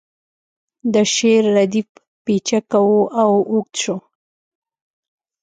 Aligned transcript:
د 0.93 0.95
شعر 1.13 1.43
ردیف 1.57 1.89
پیچکه 2.25 2.79
و 2.87 2.93
او 3.21 3.33
اوږد 3.51 3.75
شو 3.81 3.97